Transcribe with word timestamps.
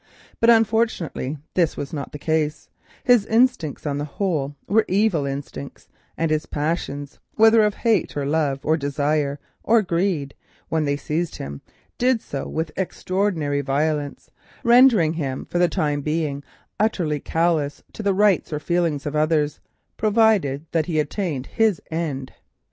But 0.39 0.49
unfortunately 0.49 1.37
this 1.53 1.77
was 1.77 1.93
not 1.93 2.11
the 2.11 2.17
case; 2.17 2.71
his 3.03 3.23
instincts 3.27 3.85
on 3.85 3.99
the 3.99 4.05
whole 4.05 4.55
were 4.67 4.83
evil 4.87 5.27
instincts, 5.27 5.89
and 6.17 6.31
his 6.31 6.47
passions—whether 6.47 7.61
of 7.61 7.75
hate, 7.75 8.17
or 8.17 8.25
love, 8.25 8.61
or 8.63 9.81
greed, 9.83 10.33
when 10.69 10.85
they 10.85 10.97
seized 10.97 11.35
him 11.35 11.61
did 11.99 12.19
so 12.19 12.47
with 12.47 12.71
extraordinary 12.75 13.61
violence, 13.61 14.31
rendering 14.63 15.13
him 15.13 15.45
for 15.45 15.59
the 15.59 15.69
time 15.69 16.01
being 16.01 16.43
utterly 16.79 17.19
callous 17.19 17.83
to 17.93 18.01
the 18.01 18.15
rights 18.15 18.51
or 18.51 18.59
feelings 18.59 19.05
of 19.05 19.15
others, 19.15 19.59
provided 19.97 20.65
that 20.71 20.87
he 20.87 20.99
attained 20.99 21.45
his 21.45 21.79
end. 21.91 22.33